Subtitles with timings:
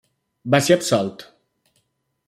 [0.55, 1.27] Va ser absolt.